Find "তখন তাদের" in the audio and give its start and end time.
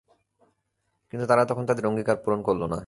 1.45-1.87